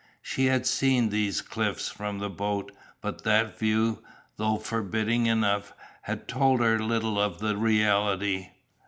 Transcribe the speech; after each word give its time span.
She 0.23 0.47
had 0.47 0.65
seen 0.65 1.09
these 1.09 1.43
cliffs 1.43 1.89
from 1.89 2.17
the 2.17 2.29
boat, 2.31 2.71
but 3.01 3.23
that 3.23 3.59
view, 3.59 4.01
though 4.37 4.57
forbidding 4.57 5.27
enough, 5.27 5.73
had 6.01 6.27
told 6.27 6.59
her 6.59 6.79
little 6.79 7.21
of 7.21 7.37
the 7.37 7.55
reality. 7.55 8.47